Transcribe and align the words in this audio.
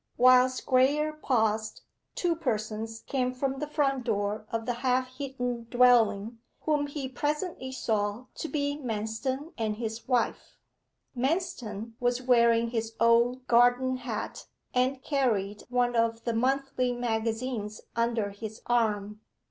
Whilst 0.17 0.65
Graye 0.65 1.11
paused, 1.21 1.81
two 2.15 2.35
persons 2.35 3.01
came 3.01 3.35
from 3.35 3.59
the 3.59 3.67
front 3.67 4.03
door 4.03 4.47
of 4.51 4.65
the 4.65 4.73
half 4.81 5.15
hidden 5.15 5.67
dwelling 5.69 6.39
whom 6.61 6.87
he 6.87 7.07
presently 7.07 7.71
saw 7.71 8.25
to 8.33 8.47
be 8.47 8.79
Manston 8.81 9.53
and 9.59 9.75
his 9.75 10.07
wife. 10.07 10.57
Manston 11.15 11.93
was 11.99 12.19
wearing 12.19 12.69
his 12.71 12.95
old 12.99 13.45
garden 13.45 13.97
hat, 13.97 14.47
and 14.73 15.03
carried 15.03 15.61
one 15.69 15.95
of 15.95 16.23
the 16.23 16.33
monthly 16.33 16.93
magazines 16.93 17.81
under 17.95 18.31
his 18.31 18.63
arm. 18.65 19.21